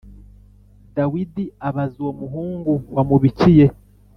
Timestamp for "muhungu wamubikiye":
2.19-3.65